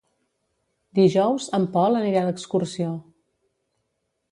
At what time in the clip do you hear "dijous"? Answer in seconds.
0.99-1.51